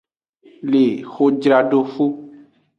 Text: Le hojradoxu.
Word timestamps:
Le 0.71 0.81
hojradoxu. 1.17 2.05